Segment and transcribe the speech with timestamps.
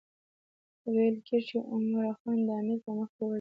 [0.93, 3.29] ویل کېږي چې عمرا خان د امیر په مخکې وژړل.